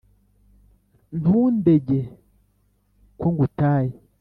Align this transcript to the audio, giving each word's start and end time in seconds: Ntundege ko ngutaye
Ntundege 1.17 1.99
ko 3.19 3.27
ngutaye 3.33 3.93